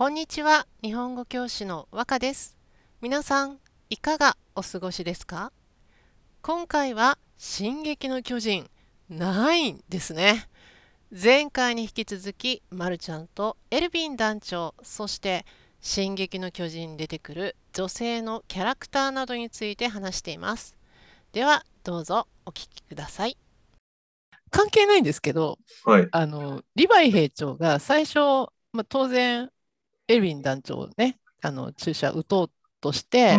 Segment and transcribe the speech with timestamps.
[0.00, 2.56] こんにちは、日本語教師の和歌です。
[3.02, 3.58] 皆さん、
[3.90, 5.52] いかがお過ごしですか？
[6.40, 8.70] 今回は、進撃の巨人
[9.10, 10.48] 9ですね。
[11.12, 15.44] 前回に引き続き、まるちゃんとエルヴィン団長、そして、
[15.82, 20.78] 進撃の巨人に出てくる女性のキャラクターなどについて話しています。
[21.32, 23.36] では、どうぞお聞きください。
[24.50, 26.08] 関係ないんですけど、はい。
[26.10, 29.50] あのリヴァイ兵長が最初、まあ、当然
[30.10, 33.32] エルヴィン団長をねあの注射打とうとして、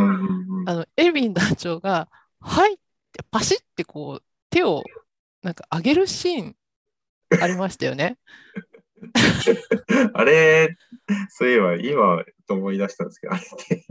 [0.65, 2.07] あのエルヴィン団長が
[2.39, 2.77] 「はい!」っ
[3.11, 4.83] てパシッてこう手を
[5.41, 6.55] なんか上げるシーン
[7.41, 8.17] ありましたよね。
[10.13, 10.77] あれ、
[11.29, 13.85] そういえば今と思い出したんですけど、あれって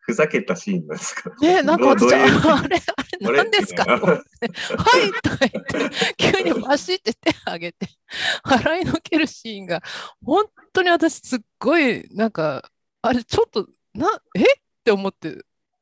[0.00, 1.30] ふざけたシーンなんですか？
[1.40, 3.84] ねなんか私あれあれ何ですか？
[3.84, 7.88] はい!」とか言って急にパシッて手を上げて
[8.44, 9.82] 払いのけるシーンが
[10.24, 12.70] 本当に私すっごいなんか
[13.02, 14.42] あれちょっとなえ？
[14.42, 14.44] っ
[14.84, 15.38] て思って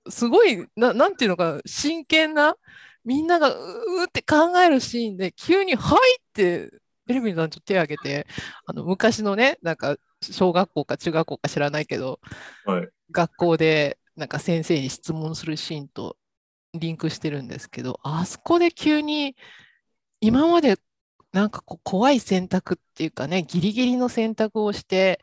[0.08, 2.56] すごいななんていうのか真剣な
[3.04, 6.70] みんながうーって考えるシーンで急に「はい!」って
[7.10, 8.26] エルヴィン団長手を挙げて
[8.66, 12.20] あの昔のねなんか小学校か中学校か知らないけど
[12.64, 12.88] はい。
[13.10, 16.16] 学校でなんか先生に質問するシーンと
[16.74, 19.36] リンクしてるんですけどあそこで急に
[20.20, 20.76] 今まで
[21.32, 25.20] なんかこう怖い選択っていうかねギリギリの選択をして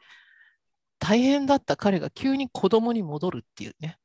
[1.00, 3.98] 大変だった彼が急に子供に戻るっていうね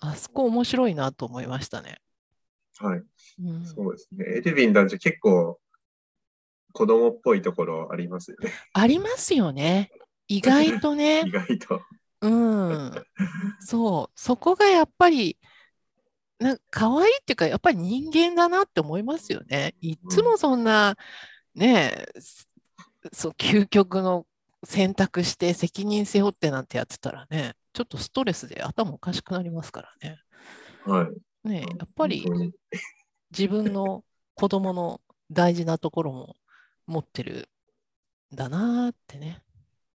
[0.00, 1.98] あそこ面白いなと思いましたね。
[2.78, 3.02] はい。
[3.42, 4.24] うんそうですね。
[4.26, 5.58] エルヴィン団長結構
[6.76, 8.52] 子供っぽいところありますよね。
[8.74, 9.90] ありますよね。
[10.28, 11.30] 意外とね 意。
[11.30, 11.80] 外と。
[12.20, 12.92] うん、
[13.60, 15.38] そう、そこがやっぱり、
[16.38, 19.74] なんか可愛いっていうか、やっぱり人間だなって思いますよね。
[19.80, 20.96] いつもそんな、
[21.54, 22.46] ねえ、す
[23.10, 24.26] そう、究極の
[24.62, 30.18] 選択して責任背負ってなんてやってたらね、ちょっとストレスで頭おかしくなりますからね。
[30.84, 31.08] は
[31.44, 31.48] い。
[31.48, 32.26] ねえ、やっぱり
[33.30, 35.00] 自分の子供の
[35.30, 36.36] 大事なところも
[36.86, 37.48] 持ってる
[38.32, 39.42] んだなってね。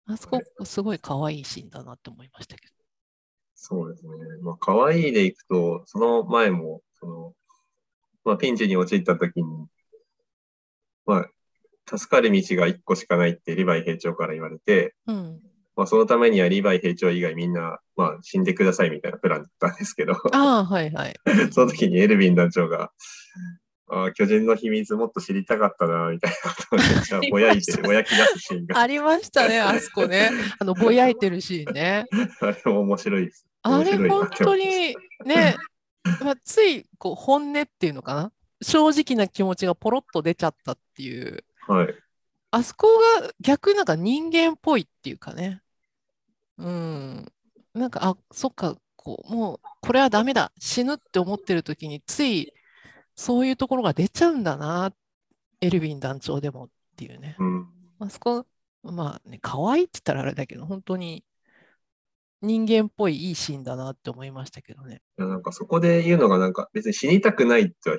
[0.05, 2.73] あそこ、すごい可愛いシーンだなって思いましたけど。
[3.55, 4.11] そうですね。
[4.41, 7.33] まあ、可愛いでいくと、その前も、その、
[8.23, 9.67] まあ、ピンチに陥った時に、
[11.05, 15.39] まあ、助かる道が一個しかないってリヴァイ兵長から言われて、うん。
[15.75, 21.15] まあ、そのためにはリヴァイ兵長以外みんな、まあ、死んでくださいみたいなプランだったんですけど、ああ、はいはい。
[21.51, 22.91] その時にエルヴィン団長が、
[23.89, 30.29] ああ、巨人の秘密もっと知りたかったな、みたいなこと ぼやいて、ぼやき出すシーンが、ありましたね、 あそこね。
[30.59, 32.05] あの、ぼやいてるシーンね。
[32.41, 33.47] あれも面白いです。
[33.61, 35.55] あれ、本当にね、
[36.21, 38.31] まあ、ついこう本音っていうのかな？
[38.61, 41.43] 正直な気持ちがポロッと出ちゃったっていう。
[41.65, 41.93] すはい。
[42.51, 42.87] あそこ
[43.21, 45.61] が逆になんか人間っぽいっていうかね。
[46.57, 47.31] うん。
[47.73, 52.51] なんか、あ、そっか、こう、もう、これはダメだ、死ぬって思ってる時に、つい、
[53.17, 54.93] そういうところが出ちゃうんだな、
[55.59, 57.35] エルヴィン団長でもっていうね。
[57.39, 57.67] うん。
[57.99, 58.45] あそこ、
[58.83, 61.25] まあね、可愛いって言ったらあれだけど、本当に
[62.41, 65.01] 人間っぽいいいシーンだなって思いましたけどね。
[65.17, 67.97] いやなんかそこで言うのがなんか別に死にたくないっては、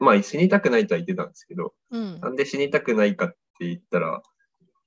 [0.00, 2.30] まあ死にたくないとは言ってたんですけど、うんな。
[2.30, 4.20] んで死にたくないかって言ったら、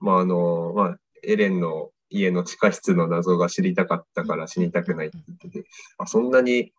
[0.02, 6.74] まああの、まあエレンの家の地下室の謎が知りたかったから死にたくないって言ってて、あ、そんなに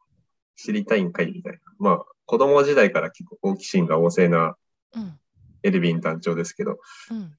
[0.56, 1.58] 知りたいんかいみたいな。
[1.78, 4.54] まあ子供時代から結構好奇心が旺盛な
[4.94, 5.18] うん。
[5.64, 6.78] エルヴィン団長ですけど、
[7.10, 7.36] うん。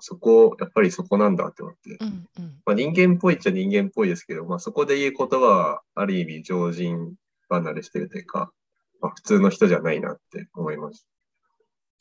[0.00, 1.98] そこ、やっぱりそこなんだって思って。
[2.00, 2.28] うん。
[2.38, 2.62] うん。
[2.64, 7.14] まあ、人間っぽいっちゃ人間っぽいですけど、まあ、そこで言う言葉はある意味常人
[7.48, 8.50] 離れしてるというか、
[9.00, 11.06] まあ、普通の人じゃないなって思います。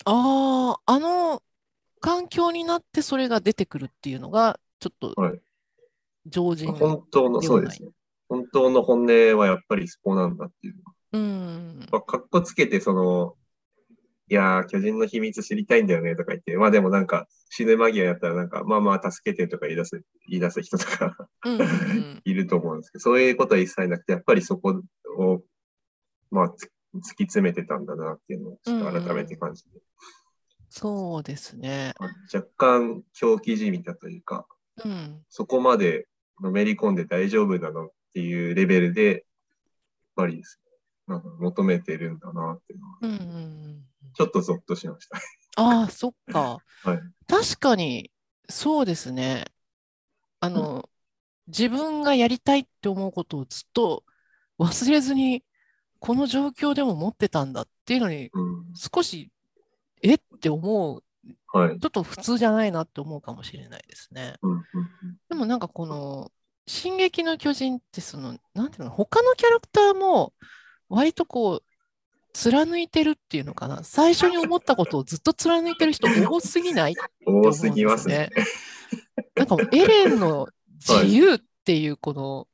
[0.05, 1.43] ああ、あの
[1.99, 5.39] 環境になってそれが出てくるっていうのが、ちょっとはい
[6.25, 6.71] 常人。
[6.71, 7.89] 本当の、そうですね。
[8.29, 10.75] 本当の本音はやっぱりそこなんだっていう。
[11.13, 11.87] うん。
[11.91, 13.35] まあ、かっこつけて、その、
[14.29, 21.59] いやー、巨人の秘密知りたいんだよねとか言って、まあでもなんか死ぬ間際やったらなんか、まあまあ助けてとか言い出す、言い出す人とかうん。
[21.59, 22.21] うん。
[22.23, 24.81] いると思うんですけど、そういうことは一切なくて、やっぱりそこ
[25.17, 25.41] を、
[26.31, 29.69] まあ、つ突き詰めてたんだなっていうのを、ちょっと改めて感じて、
[30.69, 31.93] そうですね。
[31.99, 34.47] まあ若干狂気じみたというか、
[34.83, 35.21] うん。
[35.29, 36.07] そこまで
[36.41, 39.21] のめり込んで大丈夫なのっていうレベルで、やっ
[40.15, 40.41] ぱり
[41.07, 43.11] なんか求めてるんだなっていうのは、うん。
[43.11, 43.83] うん。
[44.13, 45.17] ちょっとゾッとしました。
[45.57, 46.59] ああ、そっか。
[46.83, 46.99] はい。
[47.27, 48.11] 確かに、
[48.49, 49.45] そうですね。
[50.39, 50.89] あの、
[51.47, 54.03] 自分がやりたいって思うことをずっと
[54.59, 55.43] 忘れずに、
[55.99, 58.73] この状況でも持ってたんだっていうのに、うん。
[58.75, 59.31] 少し、
[60.01, 61.03] えって思う、
[61.53, 61.79] はい。
[61.79, 64.35] ちょっと普通じゃないなって思うかもしれないですね。
[64.41, 64.51] うん。
[64.53, 64.63] うん
[65.29, 66.31] でもなんかこの
[66.67, 70.33] 「進撃の巨人」ってそのなんていうの他のキャラクターも
[70.93, 71.63] 割とこう
[72.33, 76.91] 貫いてるっていうのかな最初に思ったことをずっと貫いてる人多すぎない？
[76.91, 78.29] って思うん多ですぎますね。
[78.35, 78.45] ね。
[79.35, 80.47] なんかエレンの
[80.87, 82.47] 自由っていうこの、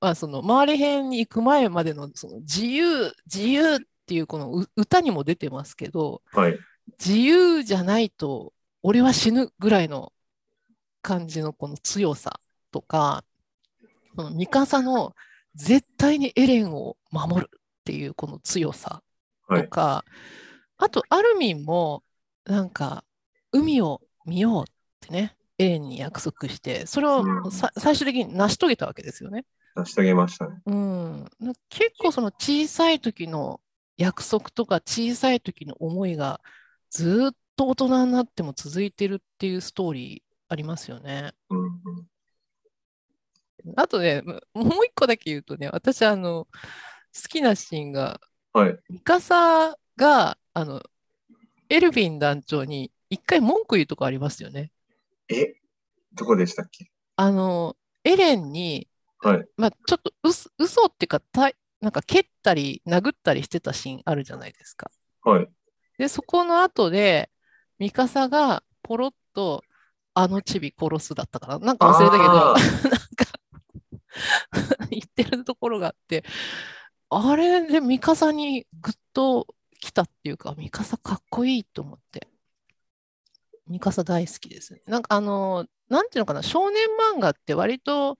[0.00, 6.58] まあその周り辺に行く前までのその自由自由っていうこのう歌にも出てますけどはい。
[6.98, 8.52] 自由じゃないと
[8.82, 10.12] 俺は死ぬぐらいの
[11.02, 12.40] 感じのこの強さ
[12.72, 13.22] とか
[14.16, 15.14] このミカサの
[15.54, 19.02] 絶対にエレンを守るっていうこの強さ
[19.48, 19.62] はい。
[19.64, 20.04] とか、
[20.78, 22.02] あとアルミンも
[22.44, 23.04] なんか
[23.52, 24.64] 海を見ようっ
[25.00, 29.44] てねエレンに約束してそれをうんさ最終的に成し遂げたわけですよね。
[29.74, 30.56] 成し遂げましたね。
[30.66, 33.60] うん、な結構その小さい時の
[33.96, 36.40] 約束とか小さい時の思いが
[36.90, 41.32] ずっと大人になっても続いてるっていうストーリーありますよね。
[41.50, 41.70] うんうん。
[43.76, 46.46] あとね、ももう一個だけ言うとね、私あの
[47.14, 48.20] 好きなシーンが
[48.52, 48.78] はい。
[48.88, 50.82] ミカサがあの
[51.68, 54.72] エルヴィン団長に一回文句言うとこありますよね。
[55.28, 55.54] え、
[56.14, 56.90] どこでしたっけ？
[57.16, 58.88] あのエレンに、
[59.20, 59.46] はい。
[59.56, 64.90] まあ、ちょっとうす嘘っていうかたなんか蹴ったり殴ったりしてたシーンあるじゃないですか。
[65.22, 65.48] はい。
[65.98, 67.30] で、そこの後で、
[67.78, 69.62] ミカサがポロッと、
[70.12, 72.54] あのチビ殺すだったかななんか忘れたけど、あ
[72.90, 73.29] なんか
[74.90, 76.24] 言ってるところがあって、
[77.10, 79.46] あれでミカサにぐっと
[79.80, 82.28] 来たっていうか、ミカサかっこいいと思って。
[83.66, 84.82] ミカサ大好きですね。
[84.86, 86.84] なんかあの、なんていうのかな、少年
[87.14, 88.18] 漫画って割と、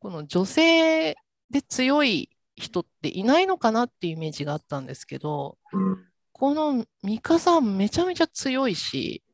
[0.00, 1.16] この女性
[1.50, 6.04] で強い人っていないのかなっていうイメージがあったんですけど、うん。
[6.32, 9.24] このミカさんめちゃめちゃ強いし、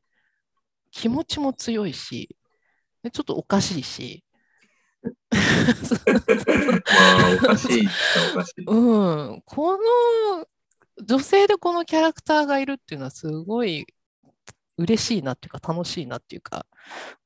[0.91, 2.37] 気持ちも強いし、
[3.13, 4.24] ちょっとおかしいし。
[5.31, 5.39] ま
[7.27, 7.89] あ、おかしい
[8.33, 8.65] おかしい。
[8.67, 10.47] うん、この
[11.03, 13.87] 女性でこのキャラクターがいるっていうのはすごい
[14.77, 16.67] 嬉しいなっていうか楽しいなっていうか、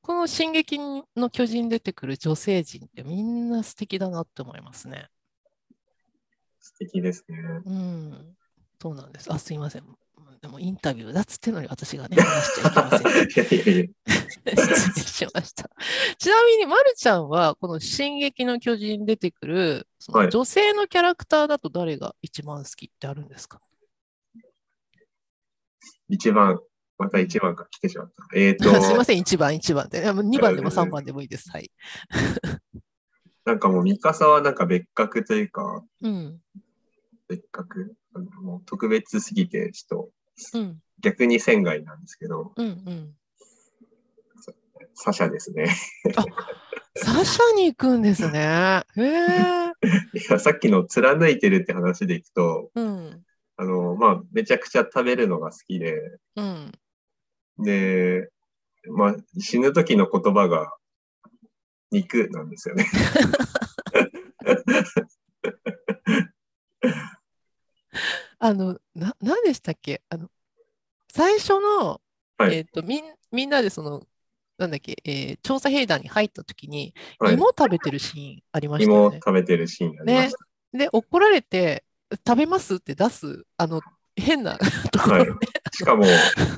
[0.01, 5.09] この「進撃の巨人」に出てくる女性陣ってみんな素敵だなって思いますね。
[6.59, 7.37] 素敵ですね。
[7.65, 8.35] うん、
[8.81, 9.31] そうなんです。
[9.31, 9.83] あ、すいません。
[10.41, 13.11] でもインタビューだっつってのに私がね、話しちゃいけません。
[13.27, 13.91] いやいやい
[14.55, 15.69] や、失礼しました。
[16.17, 23.59] ちなみに、まるちゃんは、この「進撃の巨人」に出てくる、そのはい女性のキャラクターだと誰が一番好きってあるんですか？
[26.07, 26.59] 一番、
[26.97, 28.27] また一番から来てしまった。
[28.33, 30.03] えっ、と、 すいません、1番、1番で。
[30.05, 31.49] 2番でも3番でもいいです。
[31.51, 31.69] はい。
[33.43, 36.41] なんかもう、ミカサはなんか別格というか、うん。
[37.27, 37.95] 別格、
[38.41, 40.11] もう特別すぎて、ちょっと
[40.53, 40.81] うん。
[41.01, 42.65] 逆に仙外なんですけど、うん。
[42.65, 43.15] うん。
[44.95, 45.67] サシャですね。
[46.95, 48.83] サシャに行くんですね。
[48.97, 49.73] へえ。
[50.13, 53.23] いや、さっきの貫いてるって話でいくと、うん。
[53.55, 56.71] あの、まあ、めちゃくちゃ食べるのが好きで、うん。
[57.59, 58.29] で、
[58.87, 60.73] まあ、死ぬ時の言葉が
[61.91, 62.85] 肉なんですよね。
[68.39, 70.01] あの、な、何でしたっけ？
[70.09, 70.29] あの、
[71.11, 72.01] 最初の、
[72.37, 74.07] はいえっと、みん、みんなでその、
[74.57, 77.35] なんだっけ、えー調査兵団に入った時に、はい。
[77.35, 79.17] 芋食べてるシーンありましたよ芋ね。
[79.17, 80.77] 食べてるシーンありました。
[80.77, 81.83] で、怒られて、
[82.27, 83.81] 食べますって出す、あの、
[84.15, 84.57] 変な
[84.91, 85.31] ところね。
[85.73, 86.05] しかも、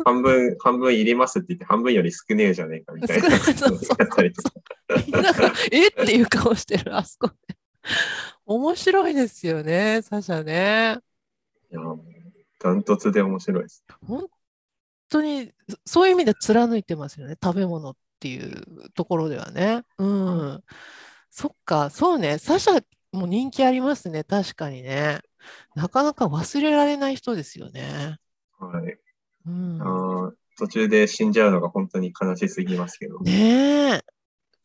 [0.03, 3.29] 半分、半分いりますって言って、半分より少ねえじゃねえかみたいな。
[3.29, 7.55] 少なんなが、えっていう顔してる、あそこで。
[8.45, 10.99] 面白いですよね、サシャね。
[11.71, 11.81] いや、
[12.59, 13.83] ダントツで面白いです。
[14.05, 14.27] 本
[15.09, 15.51] 当に、
[15.85, 19.83] そういう意味で貫いてますよね、食べ物っていうところではね。
[19.97, 20.63] うん。
[21.29, 25.21] そっか、そうね、サシャも人気ありますね、確かにね。
[25.75, 28.17] なかなか忘れられない人ですよね。
[28.59, 28.97] はい。
[29.47, 29.81] うん。
[29.81, 33.19] あー途中で死んじゃうのが本当に悲しすぎますけど。
[33.21, 34.03] ねえ、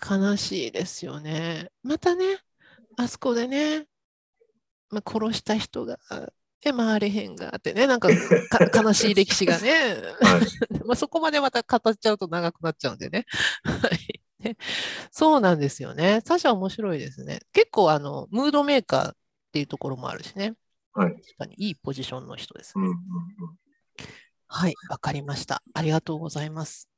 [0.07, 1.71] 悲しいですよね。
[1.83, 2.39] またね、
[2.99, 3.87] あそこでね、
[4.91, 5.99] まあ、殺した人が、
[6.63, 8.09] で、回れへんがあってね、なんか
[8.49, 9.73] か 悲しい歴史がね、
[10.21, 10.85] はい。
[10.87, 13.27] まあそこまでまた語っちゃうと長くなっちゃうんでね。
[13.63, 14.57] はいね
[15.11, 16.21] そうなんですよね。
[16.25, 17.41] サシャ面白いですね。
[17.53, 19.17] 結構あの、ムードメーカーっ
[19.53, 20.55] ていうところもあるしね。
[20.93, 21.15] はい。
[21.15, 22.87] 確かにいいポジションの人ですね。
[22.87, 22.99] うんうんう
[23.53, 23.57] ん。
[24.49, 25.63] はい、わかりました。
[25.75, 26.89] ありがとうございます。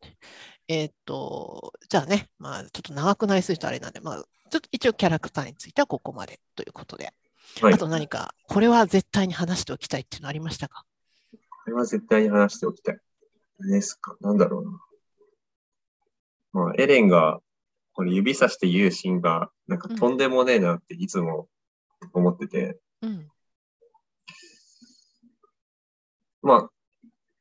[0.68, 7.12] えーっと、じゃあね、まあ、ちょっと長くなりすぎたあれなんで、まあ、ちょっと一応キャラクターについてはここまでということで、
[7.60, 7.74] はい。
[7.74, 10.84] あと何か、これは絶対に話しておきたいっていうのありましたか？
[11.32, 12.98] これは絶対に話しておきたい。
[13.58, 14.16] 何ですか？
[14.20, 14.80] なんだろうな。
[16.52, 17.40] まあ、エレンが
[17.92, 21.48] これ指さして言うシーンが、なんかとんでもねえなっていつも
[22.12, 23.28] 思ってて、うん。
[26.42, 26.70] まあ、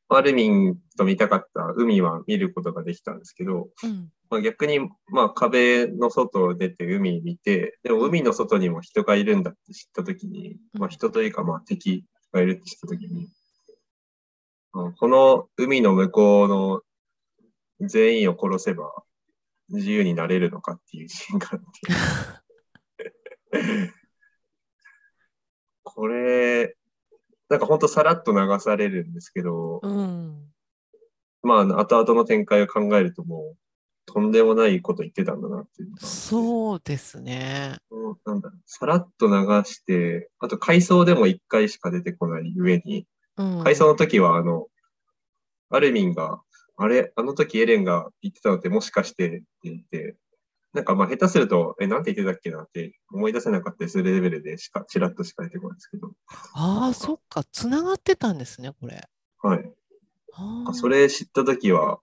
[0.10, 4.10] アルミンと見たかった海は見ることができたんですけど、うん。
[4.30, 10.80] まあ、逆に、まあ、壁の外を出て海見て、でも海の外にも人がいるんだって知ったときに、うん。
[10.80, 13.28] まあ、人というか、まあ、敵がいるって知ったときに、
[14.74, 16.82] あこの海の向こうの
[17.88, 19.04] 全員を殺せば
[19.70, 21.68] 自由になれるのかっていうシーンがあって、
[25.84, 26.77] これ、
[27.50, 30.48] なんかほんとさらっと流されるんですけど、うん。
[31.44, 33.58] まあ、後々の展開を考えるともう、
[34.06, 35.92] とんでもないこと言ってたんだなっていう。
[36.00, 37.78] そうですね。
[38.26, 39.34] なんださらっと流
[39.66, 43.06] して、あと回想でも一回しか出てこない上に、
[43.38, 43.64] うん。
[43.64, 44.68] 回想の時はあの、
[45.70, 46.42] アルミンが、
[46.78, 50.16] あれ、あの時エレンが言ってたのってもしかしてって言って、
[50.74, 56.12] なんかまあ下手すると、え、なんて言ってたっけなって思い出せなかったりするレベルでしか、ちらっとしか出てこないんですけど、
[56.54, 57.44] ああ、そっか。
[57.46, 59.08] つながってたんですね、これ。
[59.42, 59.74] はい。
[60.34, 62.00] あーそれ知った時は、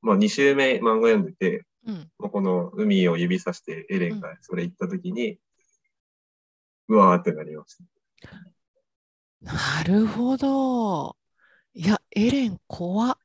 [0.00, 2.10] まあ2週目漫画読んでて、うん。
[2.18, 5.38] まあこの海を指さしてエレンがそれ言った時に、
[6.88, 7.84] うわーってなりました。
[9.40, 11.16] なるほど。
[11.74, 13.18] いや、エレン怖っ。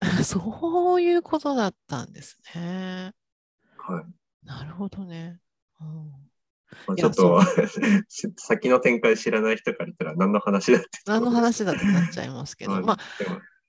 [0.24, 3.14] そういうことだったんですね。
[3.92, 4.46] はい。
[4.46, 5.40] なるほどね。
[5.80, 6.10] うん
[6.86, 7.40] まあ、ちょっと
[8.36, 10.88] 先の展開知らない人から言ったら何の話だって。
[11.06, 12.98] 何の話だってなっちゃいますけど、はいまあ、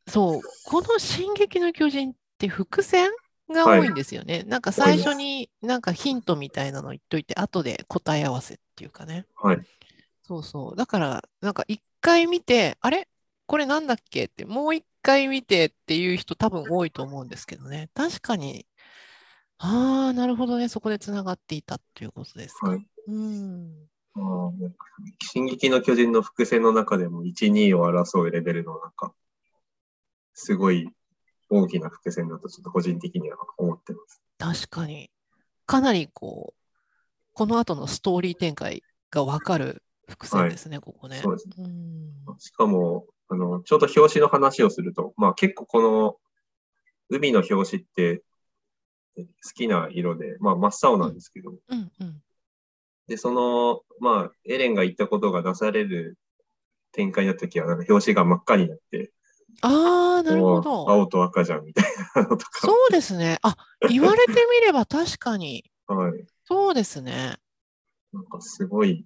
[0.07, 3.11] そう、この「進撃の巨人」って伏線
[3.49, 4.43] が多いんですよね。
[4.43, 9.25] なんか最初になんかヒントみたいなの言っといて、後で答え合わせっていうかね。
[9.35, 9.59] はい。
[10.23, 10.75] そうそう。
[10.75, 13.07] だから、なんか一回見て、あれ？
[13.45, 14.25] これなんだっけ？
[14.25, 17.89] って、もう一回見てっていう人多分多いと思うんですけどね。
[17.93, 18.65] 確かに、
[19.59, 20.69] ああ、なるほどね。
[20.69, 22.69] そこでつながっていたっていうことですか。
[22.69, 22.87] はい。
[23.07, 23.89] うん。
[24.15, 24.85] あーなんか
[25.31, 29.13] 進撃の巨人の伏線の中でも1、2を争うレベルのなんか、
[30.33, 30.89] すごい
[31.49, 34.21] 大きな伏線だとちょっと個人的には思ってます。
[34.37, 35.09] 確かに。
[35.65, 36.61] かなりこう、
[37.33, 41.17] この後のストーリー展開がわかる伏線ですね、ここね。
[41.17, 41.55] そうですね。
[41.59, 42.39] うん。
[42.39, 46.17] しかも、あの、ちょうど表紙の話をすると、まあ結構この
[47.09, 48.23] 海の表紙って
[49.25, 52.21] 好きな色で、まあ真っ青なんですけど、うんうん。
[53.07, 56.17] で、その、まあ、エレンが言ったことが出される
[56.91, 59.11] 展開の時は、なんか表紙が真っ赤になって、
[59.61, 60.89] ああ、なるほど。
[60.89, 62.59] 青と赤じゃんみたいなのとか。
[62.59, 63.39] そうですね。
[63.41, 63.55] あ、
[63.89, 65.63] 言われてみれば確かに。
[65.87, 66.25] はい。
[66.43, 67.37] そうですね。
[68.13, 69.05] なんかすごい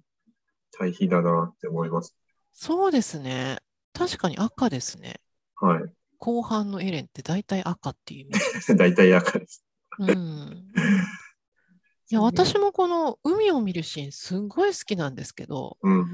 [0.72, 2.14] 対比だなって思います。
[2.52, 3.58] そうですね。
[3.92, 5.20] 確かに赤ですね。
[5.56, 5.82] はい。
[6.18, 8.74] 後半のエレンって大体赤っていうイメージです。
[8.76, 9.64] 大体赤です。
[9.98, 10.72] うん。
[12.10, 16.06] いや、私もこの海を見るシーンすごい好きなんですけど、うんうん。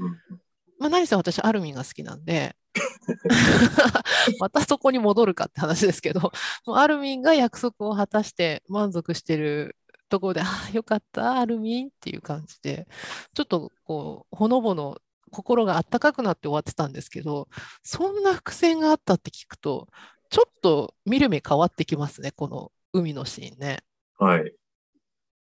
[0.79, 2.55] まあ、何せ私アルミンが好きなんで、
[4.39, 6.31] またそこに戻るかって話ですけど、
[6.67, 9.75] アルミンが約束を果たして満足してる
[10.09, 12.87] ところで、ああ、よかった、アルミンっていう感じで、
[13.33, 14.97] ちょっとこう、ほのぼの
[15.31, 17.47] 心があったかくなって終わってたんですけど、
[17.83, 19.87] そんな伏線があったって聞くと、
[20.29, 23.79] ちょっと見る目変わってきますね、この海のシーンね。
[24.17, 24.53] はい。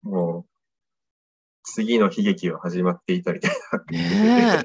[0.02, 0.46] もう、
[1.64, 3.52] 次の悲劇は始まっていたみたい
[3.92, 3.98] な。
[3.98, 4.64] ね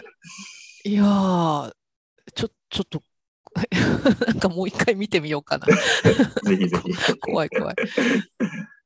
[0.85, 0.89] え。
[0.89, 1.73] いやー、
[2.35, 3.03] ちょ、ちょっと、
[4.27, 5.67] なんかもう一回見てみようかな。
[5.67, 7.19] ぜひぜひ。
[7.21, 7.77] 怖い怖い。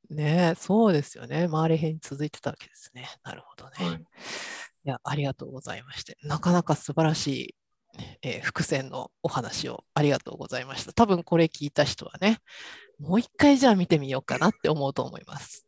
[0.09, 1.45] ねえ、そうですよね。
[1.45, 3.09] 周り辺に続いてたわけですね。
[3.23, 3.71] なるほどね。
[3.77, 4.05] はい
[4.85, 6.17] いや、ありがとうございまして。
[6.23, 7.55] なかなか素晴らしい、
[8.21, 10.91] えー伏線のお話をありがとうございました。
[10.91, 12.39] 多分これ聞いた人はね、
[13.03, 15.67] もう一回じゃあ見てみようかなって思うと思います。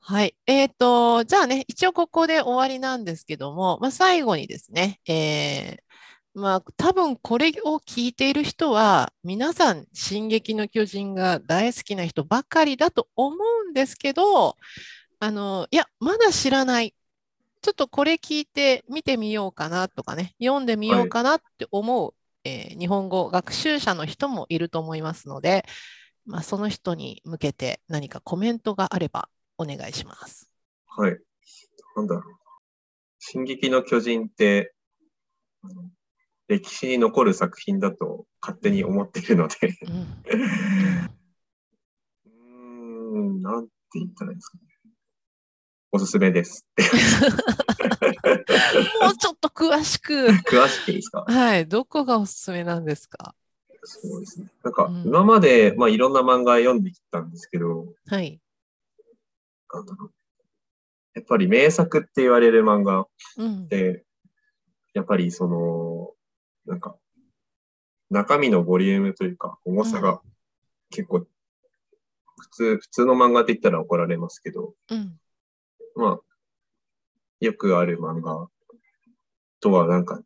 [0.00, 0.34] はい。
[0.46, 5.92] えっ、と、じゃあね、一応ここで終わりなんですけども、まあ、最後にですね、えー
[6.34, 14.56] まあ、多分これを聞いている人は、皆さん、進撃の巨人が大好きな人ばかりだと思うんですけど、
[15.20, 16.94] あの、いや、まだ知らない。
[17.60, 25.64] ちょっとこれ聞いて見てみようかなとかね、読んでみようかなって思う、えー日本語学習者の人もいると思いますので、
[26.26, 30.50] まあ、その人に向けて何かコメントがあればお願いします。
[30.86, 31.18] はい。
[31.96, 32.22] なんだろう。
[33.18, 34.74] 進撃の巨人って、
[35.62, 35.88] あの
[36.48, 40.22] 歴史に残る作品だと勝手に思っているので、うん
[43.14, 44.71] うん、なんて言ったらいいですかね。
[45.94, 46.66] おすすめです。
[49.02, 50.14] もうちょっと詳しく。
[50.14, 51.24] 詳しくですか？
[51.28, 53.34] はい、どこがおすすめなんですか？
[53.84, 54.50] そうですね。
[54.64, 58.40] なんかうん、今まで、まあ、いろんな漫画読んできたんですけど、はい。
[59.72, 60.12] なんだろう。
[61.14, 63.68] やっぱり名作って言われる漫画っうん。
[63.68, 64.04] て、
[64.94, 66.14] やっぱりその、
[66.64, 66.96] なんか、
[68.08, 70.22] 中身のボリュームというか、重さが
[70.88, 71.26] 結構、
[72.38, 75.18] 普通、普通の漫画って言ったら怒られますけど、うん。
[75.96, 76.20] まあ、
[77.40, 78.48] よくある漫画
[79.60, 80.20] とはなんか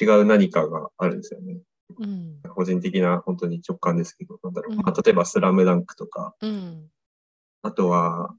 [0.00, 1.58] 違う何かがあるんですよね。
[1.98, 2.40] うん。
[2.54, 4.72] 個人的な本当に直感ですけど、なんだろう。
[4.74, 6.88] うんまあ、例えばスラムダンクとか、うん。
[7.62, 8.34] あとは、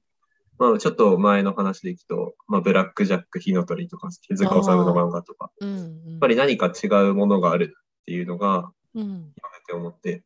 [0.58, 5.78] まあちょっと前の話でいくと、まあブラックジャック、火の鳥とか、手塚治虫の漫画とか、うん。
[6.12, 9.10] やっぱり何か違うものがあるっていうのが、うん。
[9.10, 9.26] やめ
[9.66, 10.24] て思って、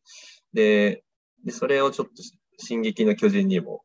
[0.52, 1.02] で、
[1.44, 2.12] でそれをちょっと
[2.58, 3.82] 進撃の巨人にも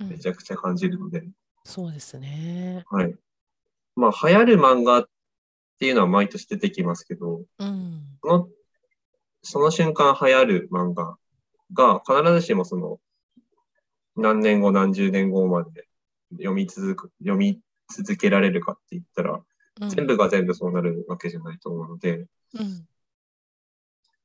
[0.00, 1.24] うんめちゃくちゃ感じるので、
[1.64, 2.84] そうですね。
[2.90, 3.14] はい。
[3.96, 5.08] まあ流行る漫画っ
[5.78, 8.18] ていうのは毎年出てきますけど、うん。
[8.22, 8.48] その、
[9.42, 11.16] その瞬間流行る漫画
[11.72, 12.98] が必ずしもその、
[14.16, 15.86] 何年後何十年後まで
[16.32, 19.44] 読み続く、読み続けられるかって言ったら、うん
[19.88, 22.26] 全部が全部そうなるわけじゃないと思うので、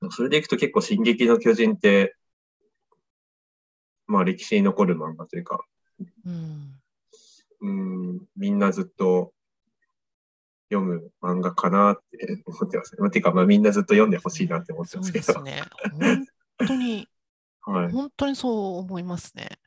[0.01, 0.12] うん。
[0.12, 2.13] それでいくと結構進撃の巨人って、
[4.06, 5.63] まあ歴史に残る漫画というか、
[6.25, 6.77] うん。
[7.62, 9.34] うん、みんなずっと
[10.72, 13.00] 読む漫画かなって思ってますね。
[13.02, 15.26] まあていうか、まあみんなずっと読んでほしいなって思ってそうますけど。
[15.26, 15.64] ですね。
[16.60, 17.08] 本当に、
[17.62, 17.92] はい。
[17.92, 19.60] 本当にそう思いますね。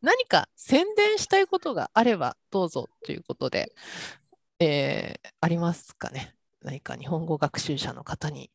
[0.00, 3.72] 何か宣伝したいことがあればどうぞということで、
[4.58, 6.36] えーありますかね。
[6.62, 8.50] 何か日本語学習者の方に。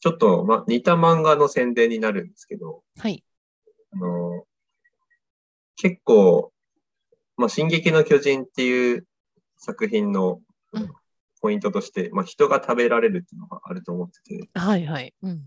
[0.00, 3.22] ちょっと、まあ、似た漫画の宣伝になるんですけど、はい。
[3.92, 4.44] あの、
[5.76, 6.49] 結構、
[7.40, 9.06] まあ、進撃の巨人っていう
[9.56, 10.40] 作品の
[10.72, 10.90] うん
[11.40, 15.14] ポイントとして、まあ、人が食べられるっていうのがあると思ってて、はいはい。
[15.22, 15.42] うん。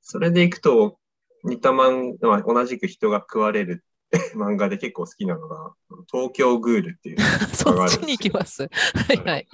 [0.00, 0.98] それでいくと、
[1.42, 3.84] 似た漫画、まあ同じく人が食われる
[4.36, 5.74] 漫画で結構好きなのが、
[6.10, 7.16] 東京グールっていう
[7.58, 8.68] 漫画があそっちにるんですよ。
[8.68, 9.12] 行きます。
[9.12, 9.48] はいはい。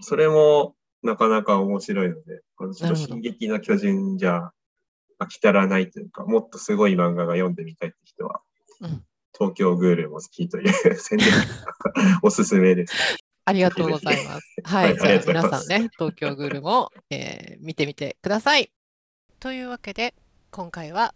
[0.00, 4.50] それもなかなか面白いので、あのちょっと進撃の巨人じゃ
[5.18, 8.40] 飽き足らないというか、もっとすごい漫画が読んでみたいって人は、
[8.80, 9.04] うん
[9.40, 11.28] 東京グールも好きという宣伝
[12.22, 13.16] おすすめです。
[13.46, 14.54] ありがとうございます。
[14.64, 14.98] は はいい。
[14.98, 18.70] じゃあ皆さんね、東京グルも、えー見てみてください。
[19.38, 20.14] というわけで、
[20.50, 21.14] 今回は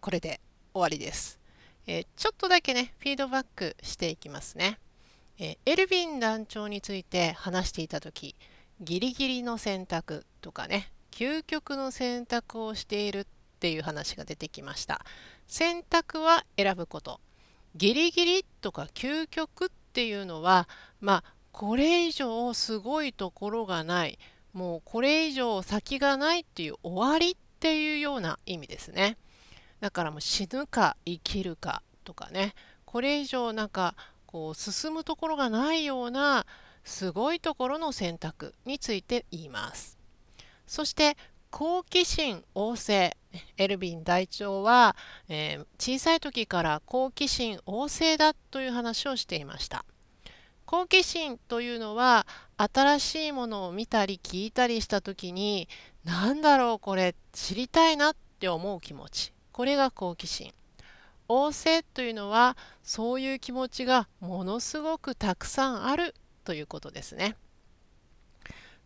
[0.00, 0.40] これで
[0.74, 1.40] 終わりです。
[1.88, 4.78] えーちょっとだけね、フィードバックしていきますね。
[5.38, 8.36] えーエルヴィン団長について話していたとき、
[8.80, 13.26] ギリギリの選択とかね、究極の選択をしているっ
[13.58, 15.04] ていう話が出てきました。
[15.48, 17.20] 選択は選ぶこと。
[17.76, 20.68] ギリギリとか究極っていうのは、
[21.00, 24.18] まあ、これ以上すごいところがない、
[24.52, 29.16] もうこれ以上先がないっていう終わりっていうような意味ですね。
[29.80, 33.94] だからもう死ぬか生きるかとかね、これ以上なんか
[34.26, 36.46] こう進むところがないような
[36.84, 39.98] すごいところの選択について言います。
[40.66, 41.16] そして
[41.58, 43.16] 好奇心旺盛。
[43.56, 44.94] エルヴィン隊長は、
[45.26, 49.86] えー小さい時から好奇心旺盛だという話をしていました。
[50.66, 52.26] 好奇心というのは
[52.58, 55.66] 新しいものを見たり聞いたりした時に
[56.04, 59.32] 何だろうこれ知りたいなって思う気持ち。
[59.50, 60.52] これが好奇心。
[61.26, 66.14] 旺盛というのはそういう気持ちがものすごくたくさんある
[66.44, 67.34] ということですね。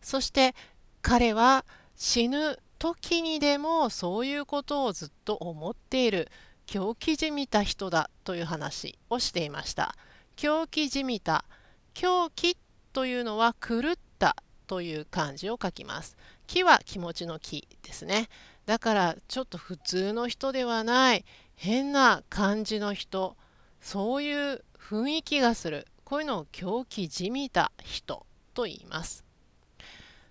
[0.01, 0.55] そして
[1.01, 1.65] 彼は
[2.03, 6.29] 死ぬ時にでもそういうことをずっと思っている
[6.65, 9.93] 狂気じみた人だという話をしていました
[10.35, 11.45] 狂気じみた
[11.93, 12.57] 狂気
[12.91, 14.35] というのは狂った
[14.65, 16.17] という漢字を書きます。
[16.47, 18.29] 気は気持ちの気ですね。
[18.65, 23.35] だからちょっと普通の人ではない変な感じの人、
[23.79, 25.85] そういう雰囲気がする。
[26.03, 29.23] こういうのを狂気じみた人と言います。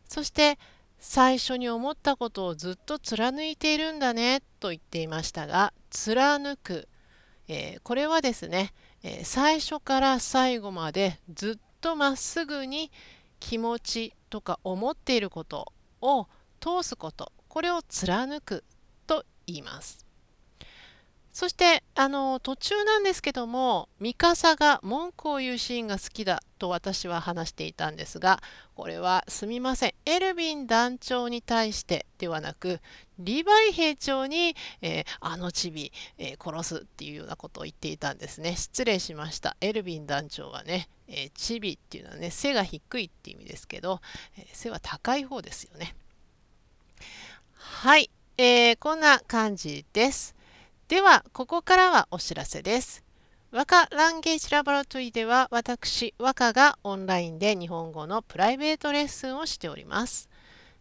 [0.09, 0.59] そして
[1.01, 6.89] 最初に思ったことをずっと貫いているんだねと言っていましたが、貫く、
[7.49, 12.93] えーこれはですね、えー最初から最後までずっとまっすぐに
[13.41, 16.29] 気持ちとか思っていることを
[16.61, 17.33] 通すこと。
[17.49, 18.63] これを貫く
[19.07, 20.10] と言います。
[21.33, 28.43] そしてあの途中なんですけどもミカサが文句を言うシーンが好きだと私は話していたんですが
[28.75, 29.95] これはすみません。
[30.07, 32.81] エルヴィン団長に対してではなく
[33.19, 38.57] リヴァイ兵長に、えーあのチビ、えー殺すっていうようなことを言っていたんですね。
[38.57, 39.57] 失礼しました。
[39.61, 44.01] エルヴィン団長はね、えーチビっていうのはね背が低いっていう意味ですけど、
[44.39, 45.95] え背は高い方ですよね。
[47.55, 50.35] はい、えーこんな感じです。
[50.91, 53.05] ではここからはお知らせです
[53.53, 60.29] 和歌ランゲージラボラトリーでは私和歌がオンラインで日本語のプライベートレッスンをしております。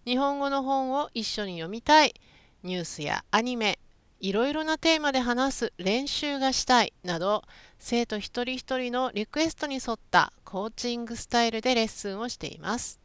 [0.05, 2.15] 日本語の本を一緒に読みたい、
[2.63, 3.77] ニュースやアニメ、
[4.19, 7.43] いろいろなテーマで話す練習がしたいなど
[7.77, 12.99] 生徒一人一人のリクエストに沿ったコーチングスタイルでレッスンをしています。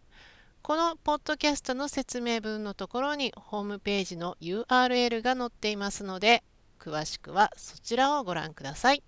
[0.62, 6.43] このポッドキャストの説明文のところにホームページの URL が載っていますので
[6.85, 9.03] 詳しくはそちらをご覧ください。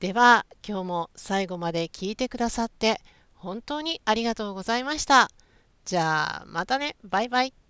[0.00, 3.00] では今日も最後まで聞いてくださって
[3.34, 5.30] 本当にありがとうございました。
[5.84, 6.96] じゃあまたね。
[7.02, 7.67] バイバイ。